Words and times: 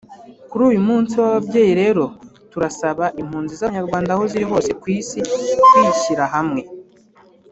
Kuri 0.49 0.63
uyu 0.69 0.81
munsi 0.87 1.13
w’ababyeyi 1.19 1.73
rero 1.81 2.03
turasaba 2.51 3.05
impunzi 3.21 3.53
z’abanyarwanda 3.59 4.09
aho 4.13 4.23
ziri 4.31 4.45
hose 4.51 4.71
ku 4.81 4.85
isi 4.97 5.19
kwishyira 5.71 6.23
hamwe 6.35 6.61